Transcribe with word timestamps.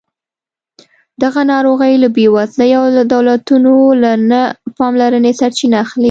دغه 1.23 1.41
ناروغۍ 1.51 1.93
له 2.03 2.07
بېوزلۍ 2.15 2.71
او 2.79 2.85
دولتونو 3.13 3.73
له 4.01 4.11
نه 4.29 4.41
پاملرنې 4.77 5.31
سرچینه 5.39 5.77
اخلي. 5.85 5.99